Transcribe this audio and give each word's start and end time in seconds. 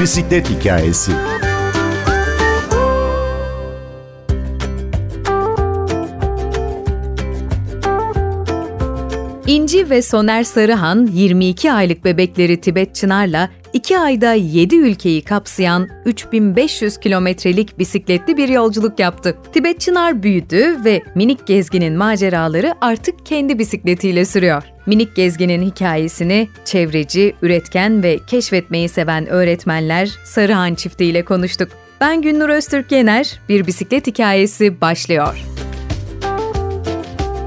Bisiklet 0.00 0.50
hikayesi. 0.50 1.12
İnci 9.46 9.90
ve 9.90 10.02
Soner 10.02 10.42
Sarıhan 10.42 11.06
22 11.12 11.72
aylık 11.72 12.04
bebekleri 12.04 12.60
Tibet 12.60 12.94
Çınar'la 12.94 13.50
2 13.72 13.98
ayda 13.98 14.32
7 14.32 14.76
ülkeyi 14.76 15.22
kapsayan 15.22 15.88
3500 16.04 16.98
kilometrelik 16.98 17.78
bisikletli 17.78 18.36
bir 18.36 18.48
yolculuk 18.48 18.98
yaptı. 18.98 19.36
Tibet 19.52 19.80
Çınar 19.80 20.22
büyüdü 20.22 20.84
ve 20.84 21.02
minik 21.14 21.46
gezginin 21.46 21.96
maceraları 21.96 22.74
artık 22.80 23.26
kendi 23.26 23.58
bisikletiyle 23.58 24.24
sürüyor. 24.24 24.62
Minik 24.86 25.16
gezginin 25.16 25.62
hikayesini 25.62 26.48
çevreci, 26.64 27.34
üretken 27.42 28.02
ve 28.02 28.18
keşfetmeyi 28.26 28.88
seven 28.88 29.26
öğretmenler 29.26 30.10
Sarıhan 30.24 30.74
çiftiyle 30.74 31.24
konuştuk. 31.24 31.68
Ben 32.00 32.22
Günnur 32.22 32.48
Öztürk 32.48 32.92
Yener, 32.92 33.40
bir 33.48 33.66
bisiklet 33.66 34.06
hikayesi 34.06 34.80
başlıyor. 34.80 35.44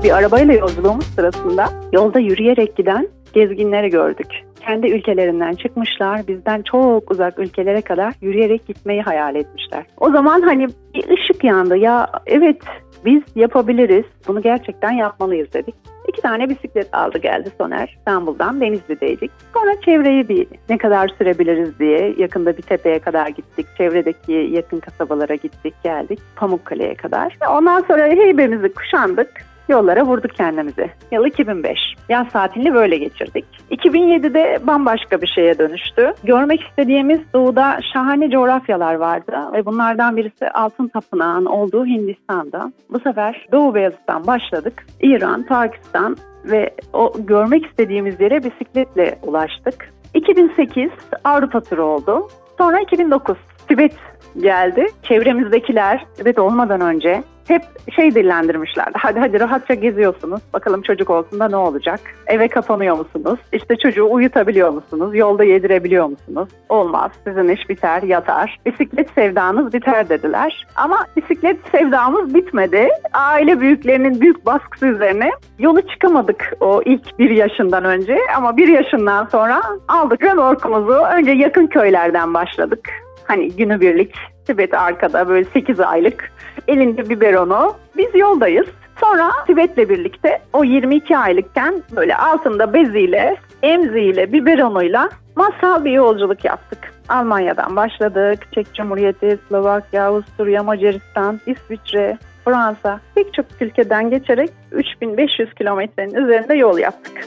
Bir 0.03 0.11
arabayla 0.17 0.53
yolculuğumuz 0.53 1.05
sırasında 1.05 1.69
yolda 1.93 2.19
yürüyerek 2.19 2.77
giden 2.77 3.09
gezginleri 3.33 3.89
gördük. 3.89 4.50
Kendi 4.65 4.87
ülkelerinden 4.87 5.53
çıkmışlar, 5.53 6.27
bizden 6.27 6.61
çok 6.61 7.11
uzak 7.11 7.39
ülkelere 7.39 7.81
kadar 7.81 8.13
yürüyerek 8.21 8.67
gitmeyi 8.67 9.01
hayal 9.01 9.35
etmişler. 9.35 9.85
O 9.97 10.11
zaman 10.11 10.41
hani 10.41 10.67
bir 10.93 11.09
ışık 11.09 11.43
yandı. 11.43 11.77
Ya 11.77 12.09
evet 12.25 12.61
biz 13.05 13.21
yapabiliriz, 13.35 14.05
bunu 14.27 14.41
gerçekten 14.41 14.91
yapmalıyız 14.91 15.53
dedik. 15.53 15.75
İki 16.07 16.21
tane 16.21 16.49
bisiklet 16.49 16.93
aldı 16.93 17.17
geldi 17.17 17.49
Soner 17.57 17.95
İstanbul'dan 17.97 18.61
Denizli'deydik. 18.61 19.31
Sonra 19.53 19.81
çevreyi 19.81 20.29
bir 20.29 20.47
ne 20.69 20.77
kadar 20.77 21.07
sürebiliriz 21.17 21.79
diye 21.79 22.15
yakında 22.17 22.57
bir 22.57 22.61
tepeye 22.61 22.99
kadar 22.99 23.27
gittik. 23.27 23.65
Çevredeki 23.77 24.31
yakın 24.31 24.79
kasabalara 24.79 25.35
gittik 25.35 25.73
geldik 25.83 26.19
Pamukkale'ye 26.35 26.95
kadar. 26.95 27.37
Ondan 27.49 27.81
sonra 27.81 28.07
heybemizi 28.07 28.73
kuşandık 28.73 29.50
yollara 29.69 30.05
vurduk 30.05 30.31
kendimizi. 30.31 30.89
Yıl 31.11 31.25
2005. 31.25 31.79
Yaz 32.09 32.29
tatilini 32.29 32.73
böyle 32.73 32.97
geçirdik. 32.97 33.45
2007'de 33.71 34.59
bambaşka 34.67 35.21
bir 35.21 35.27
şeye 35.27 35.57
dönüştü. 35.57 36.13
Görmek 36.23 36.61
istediğimiz 36.61 37.19
doğuda 37.33 37.79
şahane 37.93 38.29
coğrafyalar 38.29 38.93
vardı 38.93 39.33
ve 39.53 39.65
bunlardan 39.65 40.17
birisi 40.17 40.49
Altın 40.49 40.87
Tapınağı'nın 40.87 41.45
olduğu 41.45 41.85
Hindistan'da. 41.85 42.71
Bu 42.89 42.99
sefer 42.99 43.47
Doğu 43.51 43.75
Beyazıt'tan 43.75 44.27
başladık. 44.27 44.85
İran, 45.01 45.43
Pakistan 45.43 46.17
ve 46.45 46.75
o 46.93 47.13
görmek 47.19 47.65
istediğimiz 47.65 48.21
yere 48.21 48.43
bisikletle 48.43 49.19
ulaştık. 49.23 49.93
2008 50.13 50.89
Avrupa 51.23 51.61
turu 51.61 51.83
oldu. 51.83 52.27
Sonra 52.57 52.79
2009 52.79 53.37
Tibet 53.67 53.95
geldi. 54.41 54.87
Çevremizdekiler 55.03 56.05
Tibet 56.17 56.39
olmadan 56.39 56.81
önce 56.81 57.23
hep 57.47 57.61
şey 57.95 58.15
dillendirmişlerdi. 58.15 58.91
Hadi 58.93 59.19
hadi 59.19 59.39
rahatça 59.39 59.73
geziyorsunuz. 59.73 60.41
Bakalım 60.53 60.81
çocuk 60.81 61.09
olsun 61.09 61.39
da 61.39 61.47
ne 61.47 61.55
olacak? 61.55 61.99
Eve 62.27 62.47
kapanıyor 62.47 62.97
musunuz? 62.97 63.39
İşte 63.53 63.75
çocuğu 63.75 64.07
uyutabiliyor 64.11 64.69
musunuz? 64.69 65.15
Yolda 65.15 65.43
yedirebiliyor 65.43 66.05
musunuz? 66.05 66.49
Olmaz. 66.69 67.11
Sizin 67.27 67.49
iş 67.49 67.69
biter, 67.69 68.03
yatar. 68.03 68.59
Bisiklet 68.65 69.09
sevdanız 69.09 69.73
biter 69.73 70.09
dediler. 70.09 70.67
Ama 70.75 71.05
bisiklet 71.17 71.57
sevdamız 71.71 72.33
bitmedi. 72.33 72.89
Aile 73.13 73.59
büyüklerinin 73.59 74.21
büyük 74.21 74.45
baskısı 74.45 74.87
üzerine 74.87 75.31
yolu 75.59 75.81
çıkamadık 75.81 76.53
o 76.59 76.81
ilk 76.85 77.19
bir 77.19 77.29
yaşından 77.29 77.85
önce. 77.85 78.17
Ama 78.37 78.57
bir 78.57 78.67
yaşından 78.67 79.25
sonra 79.25 79.61
aldık 79.87 80.23
remorkumuzu. 80.23 80.93
Önce 80.93 81.31
yakın 81.31 81.67
köylerden 81.67 82.33
başladık. 82.33 82.89
Hani 83.27 83.51
günübirlik 83.51 84.15
Tibet 84.51 84.73
arkada 84.73 85.27
böyle 85.27 85.45
8 85.53 85.79
aylık 85.79 86.31
elinde 86.67 87.09
biberonu. 87.09 87.73
Biz 87.97 88.15
yoldayız. 88.15 88.67
Sonra 88.99 89.31
Tibet'le 89.47 89.77
birlikte 89.89 90.41
o 90.53 90.63
22 90.63 91.17
aylıkken 91.17 91.83
böyle 91.95 92.15
altında 92.15 92.73
beziyle, 92.73 93.35
emziyle, 93.63 94.33
biberonuyla 94.33 95.09
masal 95.35 95.85
bir 95.85 95.91
yolculuk 95.91 96.45
yaptık. 96.45 96.93
Almanya'dan 97.09 97.75
başladık. 97.75 98.39
Çek 98.55 98.73
Cumhuriyeti, 98.73 99.37
Slovakya, 99.47 100.05
Avusturya, 100.05 100.63
Macaristan, 100.63 101.39
İsviçre, 101.45 102.17
Fransa 102.45 102.99
pek 103.15 103.33
çok 103.33 103.45
ülkeden 103.61 104.09
geçerek 104.09 104.49
3500 104.71 105.53
kilometrenin 105.53 106.15
üzerinde 106.15 106.53
yol 106.53 106.77
yaptık. 106.77 107.25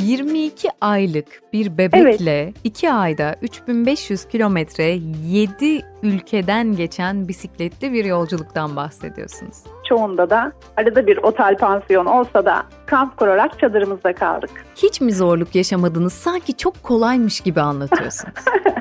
22 0.00 0.68
aylık 0.80 1.26
bir 1.52 1.78
bebekle 1.78 2.52
2 2.64 2.86
evet. 2.86 2.96
ayda 2.96 3.34
3500 3.42 4.24
kilometre 4.24 4.84
7 4.84 5.82
ülkeden 6.02 6.76
geçen 6.76 7.28
bisikletli 7.28 7.92
bir 7.92 8.04
yolculuktan 8.04 8.76
bahsediyorsunuz. 8.76 9.56
Çoğunda 9.88 10.30
da 10.30 10.52
arada 10.76 11.06
bir 11.06 11.16
otel 11.16 11.56
pansiyon 11.56 12.06
olsa 12.06 12.44
da 12.44 12.62
kamp 12.86 13.16
kurarak 13.16 13.58
çadırımızda 13.58 14.12
kaldık. 14.12 14.50
Hiç 14.76 15.00
mi 15.00 15.12
zorluk 15.12 15.54
yaşamadınız? 15.54 16.12
Sanki 16.12 16.56
çok 16.56 16.82
kolaymış 16.82 17.40
gibi 17.40 17.60
anlatıyorsunuz. 17.60 18.34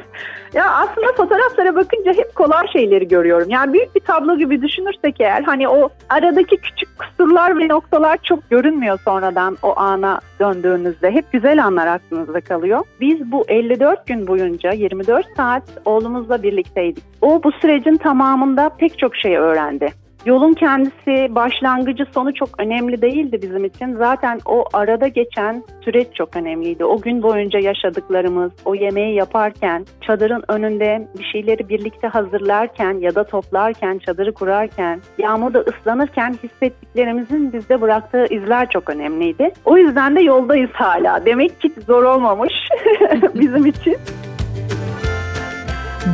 Ya 0.53 0.72
aslında 0.72 1.07
fotoğraflara 1.17 1.75
bakınca 1.75 2.13
hep 2.13 2.35
kolay 2.35 2.67
şeyleri 2.67 3.07
görüyorum. 3.07 3.50
Yani 3.50 3.73
büyük 3.73 3.95
bir 3.95 4.00
tablo 4.00 4.38
gibi 4.38 4.61
düşünürsek 4.61 5.16
eğer 5.22 5.41
hani 5.44 5.69
o 5.69 5.89
aradaki 6.09 6.57
küçük 6.57 6.89
kusurlar 7.00 7.59
ve 7.59 7.67
noktalar 7.67 8.17
çok 8.23 8.50
görünmüyor 8.50 9.00
sonradan 9.06 9.57
o 9.63 9.79
ana 9.79 10.19
döndüğünüzde. 10.39 11.11
Hep 11.11 11.31
güzel 11.31 11.66
anlar 11.66 11.88
aklınızda 11.88 12.41
kalıyor. 12.41 12.79
Biz 13.01 13.31
bu 13.31 13.45
54 13.47 14.07
gün 14.07 14.27
boyunca 14.27 14.72
24 14.72 15.25
saat 15.38 15.63
oğlumuzla 15.85 16.44
birlikteydik. 16.44 17.03
O 17.22 17.44
bu 17.44 17.51
sürecin 17.51 17.97
tamamında 17.97 18.69
pek 18.69 19.00
çok 19.00 19.16
şey 19.16 19.38
öğrendi. 19.38 20.06
Yolun 20.27 20.53
kendisi, 20.53 21.35
başlangıcı, 21.35 22.05
sonu 22.13 22.33
çok 22.33 22.49
önemli 22.59 23.01
değildi 23.01 23.39
bizim 23.41 23.65
için. 23.65 23.95
Zaten 23.95 24.39
o 24.45 24.63
arada 24.73 25.07
geçen 25.07 25.63
süreç 25.85 26.07
çok 26.13 26.35
önemliydi. 26.35 26.85
O 26.85 27.01
gün 27.01 27.23
boyunca 27.23 27.59
yaşadıklarımız, 27.59 28.51
o 28.65 28.75
yemeği 28.75 29.15
yaparken, 29.15 29.85
çadırın 30.01 30.43
önünde 30.47 31.07
bir 31.19 31.23
şeyleri 31.23 31.69
birlikte 31.69 32.07
hazırlarken 32.07 32.93
ya 32.99 33.15
da 33.15 33.23
toplarken, 33.23 33.97
çadırı 33.97 34.33
kurarken, 34.33 35.01
yağmurda 35.17 35.59
ıslanırken 35.59 36.35
hissettiklerimizin 36.44 37.53
bizde 37.53 37.81
bıraktığı 37.81 38.25
izler 38.29 38.69
çok 38.69 38.89
önemliydi. 38.89 39.51
O 39.65 39.77
yüzden 39.77 40.15
de 40.15 40.21
yoldayız 40.21 40.71
hala. 40.73 41.25
Demek 41.25 41.61
ki 41.61 41.73
zor 41.88 42.03
olmamış 42.03 42.53
bizim 43.35 43.65
için. 43.65 43.97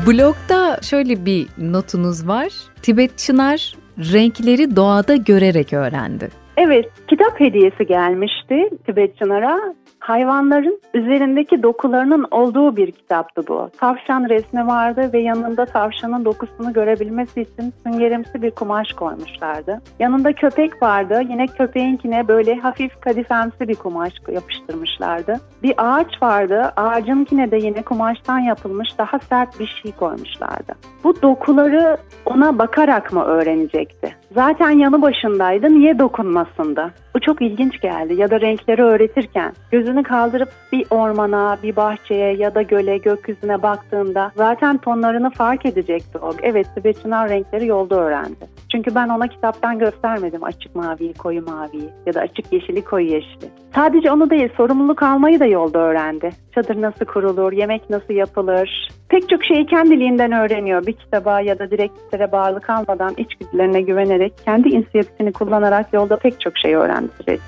Blogda 0.08 0.82
şöyle 0.82 1.26
bir 1.26 1.48
notunuz 1.58 2.28
var. 2.28 2.50
Tibet 2.82 3.18
Çınar 3.18 3.83
renkleri 3.98 4.76
doğada 4.76 5.16
görerek 5.16 5.74
öğrendi. 5.74 6.30
Evet, 6.58 6.90
kitap 7.08 7.40
hediyesi 7.40 7.86
gelmişti 7.88 8.70
Tibet 8.86 9.18
Çınar'a 9.18 9.74
hayvanların 10.04 10.82
üzerindeki 10.94 11.64
dokularının 11.64 12.26
olduğu 12.32 12.78
bir 12.78 12.92
kitaptı 12.92 13.48
bu. 13.48 13.70
Tavşan 13.78 14.30
resmi 14.30 14.68
vardı 14.68 15.10
ve 15.14 15.20
yanında 15.20 15.66
tavşanın 15.66 16.26
dokusunu 16.26 16.74
görebilmesi 16.74 17.42
için 17.42 17.74
süngerimsi 17.84 18.42
bir 18.42 18.52
kumaş 18.52 18.94
koymuşlardı. 18.94 19.82
Yanında 20.00 20.34
köpek 20.34 20.84
vardı. 20.84 21.22
Yine 21.30 21.48
köpeğinkine 21.48 22.28
böyle 22.28 22.56
hafif 22.56 23.02
kadifemsi 23.02 23.68
bir 23.68 23.76
kumaş 23.76 24.14
yapıştırmışlardı. 24.32 25.40
Bir 25.64 25.74
ağaç 25.78 26.22
vardı. 26.22 26.72
Ağacınkine 26.76 27.52
de 27.52 27.58
yine 27.58 27.82
kumaştan 27.82 28.40
yapılmış 28.40 28.98
daha 28.98 29.20
sert 29.20 29.60
bir 29.60 29.80
şey 29.84 29.92
koymuşlardı. 29.92 30.74
Bu 31.04 31.22
dokuları 31.22 31.98
ona 32.26 32.60
bakarak 32.60 33.14
mı 33.14 33.24
öğrenecekti? 33.24 34.16
Zaten 34.36 34.70
yanı 34.70 35.02
başındaydı. 35.02 35.70
Niye 35.70 36.00
dokunmasında? 36.00 36.92
Bu 37.16 37.20
çok 37.20 37.42
ilginç 37.42 37.82
geldi. 37.82 38.14
Ya 38.14 38.30
da 38.30 38.42
renkleri 38.42 38.84
öğretirken 38.84 39.54
gözünü 39.72 40.04
kaldırıp 40.04 40.50
bir 40.72 40.86
ormana, 40.90 41.58
bir 41.64 41.76
bahçeye 41.76 42.36
ya 42.36 42.56
da 42.56 42.62
göle, 42.62 42.98
gökyüzüne 42.98 43.62
baktığında 43.62 44.32
zaten 44.36 44.78
tonlarını 44.78 45.30
fark 45.30 45.66
edecekti 45.66 46.18
o. 46.18 46.32
Evet, 46.42 46.68
Tibetçiler 46.76 47.30
renkleri 47.30 47.68
yolda 47.68 47.96
öğrendi. 47.96 48.48
Çünkü 48.72 48.96
ben 48.96 49.10
ona 49.10 49.28
kitaptan 49.28 49.80
göstermedim 49.80 50.44
açık 50.44 50.76
maviyi, 50.76 51.14
koyu 51.14 51.46
maviyi 51.46 51.90
ya 52.06 52.14
da 52.14 52.22
açık 52.22 52.54
yeşili, 52.54 52.84
koyu 52.84 53.06
yeşili. 53.06 53.46
Sadece 53.76 54.12
onu 54.12 54.30
değil, 54.30 54.50
sorumluluk 54.58 55.04
almayı 55.04 55.40
da 55.40 55.46
yolda 55.46 55.80
öğrendi. 55.80 56.30
Çadır 56.56 56.82
nasıl 56.82 57.06
kurulur, 57.06 57.52
yemek 57.52 57.90
nasıl 57.90 58.14
yapılır, 58.14 58.90
pek 59.14 59.30
çok 59.30 59.44
şeyi 59.44 59.66
kendiliğinden 59.66 60.32
öğreniyor. 60.32 60.86
Bir 60.86 60.94
kitaba 60.94 61.42
ya 61.42 61.60
da 61.60 61.72
direktiflere 61.72 62.32
bağlı 62.32 62.62
kalmadan 62.62 63.16
içgüdülerine 63.18 63.82
güvenerek 63.82 64.34
kendi 64.46 64.70
inisiyatifini 64.70 65.34
kullanarak 65.34 65.94
yolda 65.94 66.18
pek 66.18 66.42
çok 66.42 66.58
şey 66.58 66.76
öğrendi 66.76 67.10
Tibet 67.18 67.40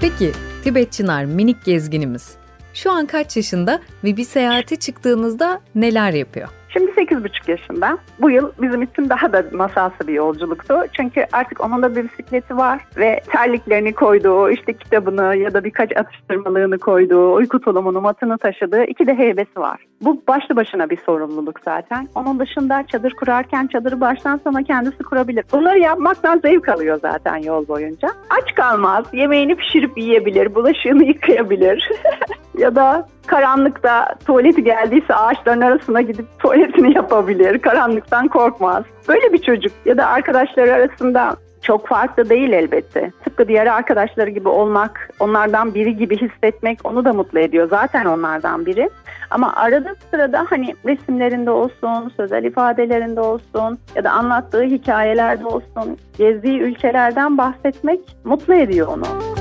Peki 0.00 0.32
Tibet 0.64 0.92
Çınar 0.92 1.24
minik 1.24 1.64
gezginimiz 1.64 2.36
şu 2.74 2.92
an 2.92 3.06
kaç 3.06 3.36
yaşında 3.36 3.80
ve 4.04 4.16
bir 4.16 4.24
seyahate 4.24 4.76
çıktığınızda 4.76 5.60
neler 5.74 6.12
yapıyor? 6.12 6.48
Şimdi 6.68 6.90
8,5 6.90 7.50
yaşında. 7.50 7.98
Bu 8.20 8.30
yıl 8.30 8.52
bizim 8.62 8.82
için 8.82 9.08
daha 9.08 9.32
da 9.32 9.44
masalsı 9.52 10.08
bir 10.08 10.12
yolculuktu. 10.12 10.74
Çünkü 10.92 11.26
artık 11.32 11.64
onun 11.64 11.82
da 11.82 11.96
bir 11.96 12.04
bisikleti 12.04 12.56
var 12.56 12.80
ve 12.96 13.20
terliklerini 13.32 13.92
koyduğu, 13.92 14.50
işte 14.50 14.72
kitabını 14.72 15.36
ya 15.36 15.54
da 15.54 15.64
birkaç 15.64 15.96
atıştırmalığını 15.96 16.78
koyduğu, 16.78 17.32
uyku 17.32 17.60
tulumunu, 17.60 18.00
matını 18.00 18.38
taşıdığı 18.38 18.84
iki 18.84 19.06
de 19.06 19.18
heybesi 19.18 19.60
var. 19.60 19.84
Bu 20.00 20.22
başlı 20.28 20.56
başına 20.56 20.90
bir 20.90 20.98
sorumluluk 21.06 21.60
zaten. 21.64 22.08
Onun 22.14 22.38
dışında 22.38 22.84
çadır 22.86 23.12
kurarken 23.12 23.66
çadırı 23.66 24.00
baştan 24.00 24.40
sona 24.44 24.62
kendisi 24.62 24.98
kurabilir. 24.98 25.44
Bunları 25.52 25.78
yapmaktan 25.78 26.38
zevk 26.38 26.68
alıyor 26.68 26.98
zaten 27.02 27.36
yol 27.36 27.68
boyunca. 27.68 28.08
Aç 28.30 28.54
kalmaz, 28.54 29.06
yemeğini 29.12 29.56
pişirip 29.56 29.98
yiyebilir, 29.98 30.54
bulaşığını 30.54 31.04
yıkayabilir. 31.04 31.90
ya 32.58 32.74
da 32.74 33.08
karanlıkta 33.28 34.14
tuvaleti 34.26 34.64
geldiyse 34.64 35.14
ağaçların 35.14 35.60
arasına 35.60 36.00
gidip 36.00 36.26
tuvaletini 36.38 36.94
yapabilir. 36.96 37.58
Karanlıktan 37.58 38.28
korkmaz. 38.28 38.84
Böyle 39.08 39.32
bir 39.32 39.38
çocuk 39.38 39.72
ya 39.84 39.96
da 39.96 40.06
arkadaşları 40.06 40.72
arasında 40.72 41.36
çok 41.62 41.86
farklı 41.88 42.28
değil 42.30 42.52
elbette. 42.52 43.12
Tıpkı 43.24 43.48
diğer 43.48 43.66
arkadaşları 43.66 44.30
gibi 44.30 44.48
olmak, 44.48 45.10
onlardan 45.20 45.74
biri 45.74 45.96
gibi 45.96 46.16
hissetmek 46.16 46.78
onu 46.84 47.04
da 47.04 47.12
mutlu 47.12 47.38
ediyor. 47.38 47.68
Zaten 47.68 48.04
onlardan 48.04 48.66
biri. 48.66 48.90
Ama 49.30 49.52
arada 49.56 49.94
sırada 50.10 50.46
hani 50.50 50.74
resimlerinde 50.86 51.50
olsun, 51.50 52.12
sözel 52.16 52.44
ifadelerinde 52.44 53.20
olsun 53.20 53.78
ya 53.94 54.04
da 54.04 54.10
anlattığı 54.10 54.62
hikayelerde 54.62 55.46
olsun, 55.46 55.98
gezdiği 56.18 56.60
ülkelerden 56.60 57.38
bahsetmek 57.38 58.00
mutlu 58.24 58.54
ediyor 58.54 58.88
onu. 58.88 59.37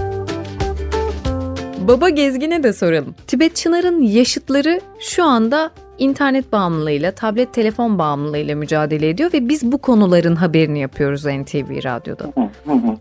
Baba 1.88 2.10
Gezgin'e 2.10 2.64
de 2.64 2.74
soralım. 2.74 3.16
Tibet 3.28 3.56
Çınar'ın 3.56 4.02
yaşıtları 4.02 4.80
şu 5.00 5.24
anda 5.24 5.72
internet 5.98 6.52
bağımlılığıyla, 6.52 7.12
tablet 7.12 7.54
telefon 7.54 8.00
bağımlılığıyla 8.00 8.56
mücadele 8.56 9.10
ediyor 9.10 9.34
ve 9.34 9.50
biz 9.50 9.72
bu 9.72 9.78
konuların 9.78 10.36
haberini 10.36 10.80
yapıyoruz 10.80 11.26
NTV 11.26 11.84
Radyo'da. 11.84 12.26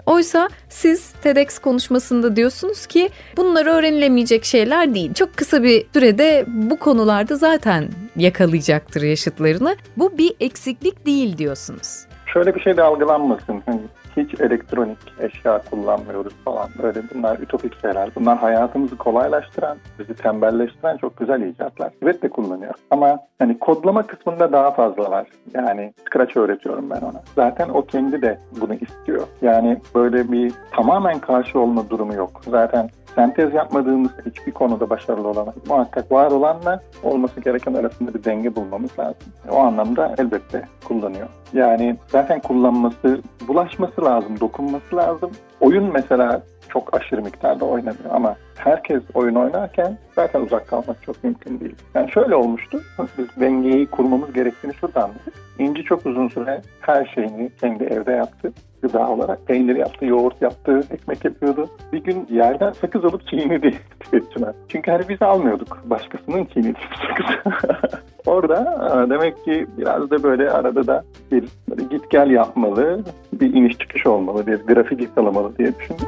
Oysa 0.07 0.49
siz 0.69 1.13
TEDx 1.13 1.59
konuşmasında 1.59 2.37
diyorsunuz 2.37 2.87
ki 2.87 3.09
bunlar 3.37 3.67
öğrenilemeyecek 3.67 4.45
şeyler 4.45 4.95
değil. 4.95 5.15
Çok 5.15 5.37
kısa 5.37 5.63
bir 5.63 5.87
sürede 5.93 6.45
bu 6.47 6.79
konularda 6.79 7.37
zaten 7.37 7.89
yakalayacaktır 8.17 9.03
yaşıtlarını. 9.03 9.77
Bu 9.97 10.19
bir 10.19 10.33
eksiklik 10.41 11.07
değil 11.07 11.39
diyorsunuz. 11.39 12.07
Şöyle 12.27 12.55
bir 12.55 12.61
şey 12.61 12.77
de 12.77 12.83
algılanmasın. 12.83 13.63
Hani 13.67 13.81
hiç 14.29 14.41
elektronik 14.41 14.99
eşya 15.21 15.63
kullanmıyoruz 15.71 16.35
falan. 16.45 16.69
Böyle 16.83 17.03
bunlar 17.15 17.39
ütopik 17.39 17.81
şeyler. 17.81 18.11
Bunlar 18.15 18.39
hayatımızı 18.39 18.97
kolaylaştıran, 18.97 19.79
bizi 19.99 20.15
tembelleştiren 20.15 20.97
çok 20.97 21.17
güzel 21.17 21.41
icatlar. 21.41 21.93
Evet 22.03 22.23
de 22.23 22.29
kullanıyor. 22.29 22.75
Ama 22.91 23.19
hani 23.39 23.59
kodlama 23.59 24.07
kısmında 24.07 24.53
daha 24.53 24.71
fazla 24.71 25.11
var. 25.11 25.27
Yani 25.55 25.93
Scratch 26.07 26.37
öğretiyorum 26.37 26.91
ben 26.91 27.01
ona. 27.01 27.23
Zaten 27.35 27.69
o 27.69 27.83
kendi 27.83 28.23
de 28.23 28.39
bunu 28.61 28.75
istiyor. 28.75 29.27
Yani 29.43 29.81
böyle 29.95 30.33
bir 30.33 30.53
tamamen 30.73 31.19
karşı 31.19 31.61
olma 31.61 31.91
durumu 31.91 32.15
yok. 32.15 32.41
Zaten 32.49 32.91
sentez 33.17 33.55
yapmadığımız 33.55 34.11
hiçbir 34.27 34.53
konuda 34.53 34.91
başarılı 34.91 35.29
olamayız. 35.29 35.69
Muhakkak 35.69 36.13
var 36.13 36.31
olanla 36.31 36.81
olması 37.03 37.41
gereken 37.41 37.75
arasında 37.75 38.15
bir 38.15 38.25
denge 38.25 38.57
bulmamız 38.57 38.99
lazım. 38.99 39.33
O 39.51 39.59
anlamda 39.59 40.15
elbette 40.19 40.65
kullanıyor. 40.85 41.29
Yani 41.53 41.97
zaten 42.09 42.41
kullanması, 42.41 43.21
bulaşması 43.49 44.05
lazım, 44.05 44.41
dokunması 44.41 44.97
lazım. 44.97 45.31
Oyun 45.61 45.93
mesela 45.93 46.43
çok 46.69 46.97
aşırı 46.97 47.23
miktarda 47.23 47.65
oynanıyor 47.65 48.11
ama 48.11 48.37
herkes 48.57 49.03
oyun 49.15 49.35
oynarken 49.35 49.99
zaten 50.15 50.41
uzak 50.41 50.69
kalmak 50.69 51.03
çok 51.03 51.25
mümkün 51.25 51.61
değil. 51.61 51.75
Yani 51.95 52.13
şöyle 52.13 52.35
olmuştu. 52.35 52.81
Biz 53.19 53.27
dengeyi 53.41 53.87
kurmamız 53.87 54.33
gerektiğini 54.33 54.75
şuradan 54.75 55.03
anladık. 55.03 55.35
İnci 55.59 55.83
çok 55.85 56.07
uzun 56.07 56.29
süre 56.29 56.63
her 56.81 57.07
şeyini 57.07 57.51
kendi 57.61 57.85
evde 57.85 58.13
yaptı 58.13 58.53
gıda 58.83 59.09
olarak. 59.09 59.47
Peynir 59.47 59.77
yaptı, 59.77 60.07
yoğurt 60.07 60.43
yaptı, 60.43 60.83
ekmek 60.91 61.25
yapıyordu. 61.25 61.69
Bir 61.93 62.05
gün 62.05 62.27
yerden 62.31 62.73
sakız 62.73 63.05
alıp 63.05 63.29
çiğnedi 63.29 63.75
tüketiciler. 64.01 64.55
Çünkü 64.69 64.91
hani 64.91 65.09
biz 65.09 65.23
almıyorduk. 65.23 65.83
Başkasının 65.85 66.45
çiğnediği 66.45 66.75
sakız. 67.09 67.53
Orada 68.27 68.91
e, 69.07 69.11
demek 69.11 69.45
ki 69.45 69.67
biraz 69.79 70.11
da 70.11 70.23
böyle 70.23 70.51
arada 70.51 70.87
da 70.87 71.05
bir 71.33 71.45
git 71.91 72.11
gel 72.11 72.31
yapmalı, 72.31 73.05
bir 73.33 73.55
iniş 73.55 73.79
çıkış 73.79 74.07
olmalı, 74.07 74.47
bir 74.47 74.57
grafik 74.57 75.03
yakalamalı 75.03 75.59
diye 75.59 75.79
düşündüm. 75.79 76.07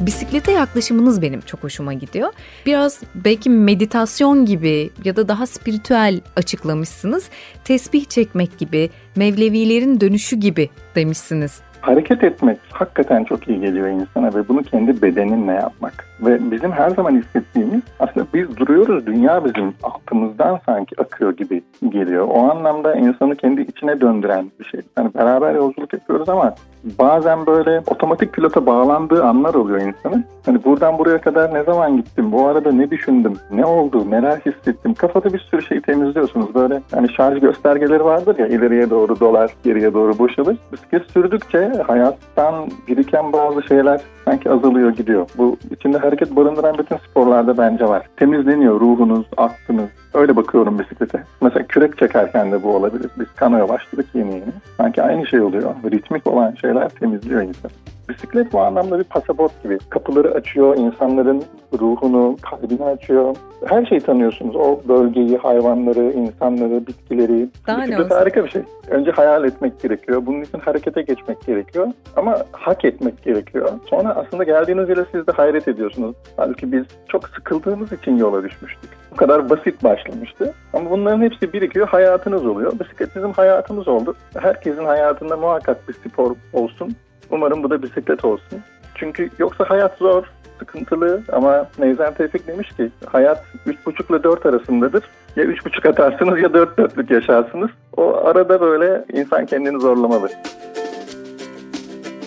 Bisiklete 0.00 0.52
yaklaşımınız 0.52 1.22
benim 1.22 1.40
çok 1.40 1.62
hoşuma 1.62 1.92
gidiyor. 1.92 2.32
Biraz 2.66 3.00
belki 3.14 3.50
meditasyon 3.50 4.46
gibi 4.46 4.90
ya 5.04 5.16
da 5.16 5.28
daha 5.28 5.46
spiritüel 5.46 6.20
açıklamışsınız. 6.36 7.24
Tesbih 7.64 8.04
çekmek 8.04 8.58
gibi, 8.58 8.90
Mevlevilerin 9.16 10.00
dönüşü 10.00 10.36
gibi 10.36 10.70
demişsiniz. 10.94 11.60
Hareket 11.84 12.24
etmek 12.24 12.58
hakikaten 12.72 13.24
çok 13.24 13.48
iyi 13.48 13.60
geliyor 13.60 13.88
insana 13.88 14.34
ve 14.34 14.48
bunu 14.48 14.62
kendi 14.62 15.02
bedeninle 15.02 15.52
yapmak. 15.52 16.04
Ve 16.20 16.50
bizim 16.50 16.72
her 16.72 16.90
zaman 16.90 17.16
hissettiğimiz 17.16 17.80
aslında 18.00 18.26
biz 18.34 18.56
duruyoruz 18.56 19.06
dünya 19.06 19.44
bizim 19.44 19.74
altımızdan 19.82 20.60
sanki 20.66 21.00
akıyor 21.00 21.36
gibi 21.36 21.62
geliyor. 21.88 22.28
O 22.30 22.50
anlamda 22.50 22.94
insanı 22.94 23.36
kendi 23.36 23.60
içine 23.60 24.00
döndüren 24.00 24.50
bir 24.60 24.64
şey. 24.64 24.80
Yani 24.98 25.14
beraber 25.14 25.54
yolculuk 25.54 25.92
yapıyoruz 25.92 26.28
ama 26.28 26.54
bazen 26.98 27.46
böyle 27.46 27.82
otomatik 27.86 28.32
pilota 28.32 28.66
bağlandığı 28.66 29.24
anlar 29.24 29.54
oluyor 29.54 29.80
insanın. 29.80 30.24
Hani 30.46 30.64
buradan 30.64 30.98
buraya 30.98 31.20
kadar 31.20 31.54
ne 31.54 31.62
zaman 31.62 31.96
gittim, 31.96 32.32
bu 32.32 32.46
arada 32.46 32.72
ne 32.72 32.90
düşündüm, 32.90 33.32
ne 33.50 33.64
oldu, 33.64 34.10
neler 34.10 34.36
hissettim. 34.46 34.94
Kafada 34.94 35.32
bir 35.32 35.38
sürü 35.38 35.62
şey 35.62 35.80
temizliyorsunuz. 35.80 36.54
Böyle 36.54 36.82
hani 36.94 37.12
şarj 37.12 37.40
göstergeleri 37.40 38.04
vardır 38.04 38.38
ya 38.38 38.46
ileriye 38.46 38.90
doğru 38.90 39.20
dolar, 39.20 39.50
geriye 39.64 39.94
doğru 39.94 40.18
boşalır. 40.18 40.56
Bisiklet 40.72 41.10
sürdükçe 41.10 41.72
hayattan 41.82 42.70
biriken 42.88 43.32
bazı 43.32 43.62
şeyler 43.62 44.00
sanki 44.24 44.50
azalıyor 44.50 44.90
gidiyor. 44.90 45.30
Bu 45.38 45.56
içinde 45.70 45.98
hareket 45.98 46.36
barındıran 46.36 46.78
bütün 46.78 46.96
sporlarda 46.96 47.58
bence 47.58 47.84
var. 47.84 48.06
Temizleniyor 48.16 48.80
ruhunuz, 48.80 49.26
aklınız. 49.36 49.88
Öyle 50.14 50.36
bakıyorum 50.36 50.78
bisiklete. 50.78 51.24
Mesela 51.40 51.66
kürek 51.66 51.98
çekerken 51.98 52.52
de 52.52 52.62
bu 52.62 52.76
olabilir. 52.76 53.10
Biz 53.18 53.26
kanoya 53.36 53.68
başladık 53.68 54.06
yeni 54.14 54.32
yeni. 54.32 54.44
Sanki 54.76 55.02
aynı 55.02 55.26
şey 55.26 55.40
oluyor. 55.40 55.74
Ritmik 55.92 56.26
olan 56.26 56.54
şeyler 56.54 56.88
temizliyor 56.88 57.42
insanı. 57.42 57.72
Bisiklet 58.08 58.52
bu 58.52 58.60
anlamda 58.60 58.98
bir 58.98 59.04
pasaport 59.04 59.62
gibi. 59.62 59.78
Kapıları 59.90 60.34
açıyor, 60.34 60.76
insanların 60.76 61.42
ruhunu, 61.80 62.36
kalbini 62.42 62.84
açıyor. 62.84 63.36
Her 63.66 63.86
şeyi 63.86 64.00
tanıyorsunuz. 64.00 64.56
O 64.56 64.80
bölgeyi, 64.88 65.36
hayvanları, 65.36 66.12
insanları, 66.12 66.86
bitkileri. 66.86 67.48
Daha 67.66 67.82
Bisiklet 67.82 68.10
harika 68.10 68.44
bir 68.44 68.48
şey. 68.48 68.62
Önce 68.90 69.10
hayal 69.10 69.44
etmek 69.44 69.82
gerekiyor. 69.82 70.26
Bunun 70.26 70.42
için 70.42 70.58
harekete 70.58 71.02
geçmek 71.02 71.46
gerekiyor. 71.46 71.86
Ama 72.16 72.38
hak 72.52 72.84
etmek 72.84 73.22
gerekiyor. 73.22 73.68
Sonra 73.90 74.14
aslında 74.14 74.44
geldiğiniz 74.44 74.88
yere 74.88 75.04
siz 75.12 75.26
de 75.26 75.32
hayret 75.32 75.68
ediyorsunuz. 75.68 76.16
Halbuki 76.36 76.72
biz 76.72 76.84
çok 77.08 77.28
sıkıldığımız 77.28 77.92
için 77.92 78.16
yola 78.16 78.44
düşmüştük. 78.44 78.90
Bu 79.12 79.16
kadar 79.16 79.50
basit 79.50 79.84
başlamıştı. 79.84 80.54
Ama 80.72 80.90
bunların 80.90 81.22
hepsi 81.22 81.52
birikiyor, 81.52 81.88
hayatınız 81.88 82.46
oluyor. 82.46 82.72
Bisiklet 82.80 83.16
bizim 83.16 83.32
hayatımız 83.32 83.88
oldu. 83.88 84.14
Herkesin 84.38 84.84
hayatında 84.84 85.36
muhakkak 85.36 85.88
bir 85.88 85.94
spor 85.94 86.36
olsun. 86.52 86.96
Umarım 87.34 87.62
bu 87.62 87.70
da 87.70 87.82
bisiklet 87.82 88.24
olsun. 88.24 88.60
Çünkü 88.94 89.30
yoksa 89.38 89.64
hayat 89.70 89.98
zor, 89.98 90.24
sıkıntılı 90.58 91.22
ama 91.32 91.68
Neyzen 91.78 92.14
Tevfik 92.14 92.46
demiş 92.46 92.68
ki 92.76 92.90
hayat 93.06 93.44
3,5 93.66 94.12
ile 94.12 94.22
4 94.22 94.46
arasındadır. 94.46 95.04
Ya 95.36 95.44
3,5 95.44 95.88
atarsınız 95.88 96.42
ya 96.42 96.54
4 96.54 96.78
dörtlük 96.78 97.10
yaşarsınız. 97.10 97.70
O 97.96 98.16
arada 98.16 98.60
böyle 98.60 99.04
insan 99.12 99.46
kendini 99.46 99.80
zorlamalı. 99.80 100.28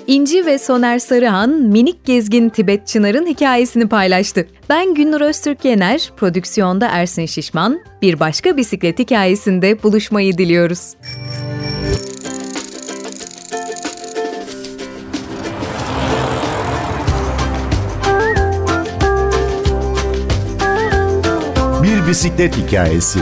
İnci 0.07 0.45
ve 0.45 0.57
Soner 0.57 0.99
Sarıhan 0.99 1.49
minik 1.49 2.05
gezgin 2.05 2.49
Tibet 2.49 2.87
Çınar'ın 2.87 3.25
hikayesini 3.25 3.89
paylaştı. 3.89 4.47
Ben 4.69 4.93
Günnur 4.93 5.21
Öztürk 5.21 5.65
Yener, 5.65 6.11
prodüksiyonda 6.17 6.87
Ersin 6.87 7.25
Şişman. 7.25 7.79
Bir 8.01 8.19
başka 8.19 8.57
bisiklet 8.57 8.99
hikayesinde 8.99 9.83
buluşmayı 9.83 10.37
diliyoruz. 10.37 10.95
Bir 22.07 22.11
bisiklet 22.11 22.57
hikayesi. 22.57 23.19